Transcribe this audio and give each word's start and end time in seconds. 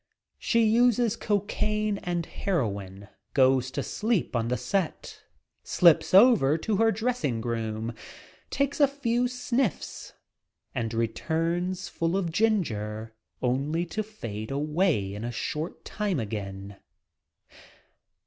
She 0.39 0.63
uses 0.63 1.15
cocaine 1.15 1.99
and 1.99 2.25
heroin, 2.25 3.07
goes 3.35 3.69
to 3.69 3.83
sleep 3.83 4.35
on 4.35 4.47
the 4.47 4.57
set, 4.57 5.21
slips 5.61 6.15
over 6.15 6.57
to 6.57 6.77
her 6.77 6.91
dressing 6.91 7.39
room, 7.39 7.93
takes 8.49 8.79
a 8.79 8.87
few 8.87 9.27
"sniffs" 9.27 10.13
and 10.73 10.91
returns 10.95 11.87
full 11.87 12.17
of 12.17 12.31
ginger, 12.31 13.13
only 13.43 13.85
to 13.85 14.01
fade 14.01 14.49
away 14.49 15.13
in 15.13 15.23
a 15.23 15.31
short 15.31 15.85
time 15.85 16.19
again. 16.19 16.77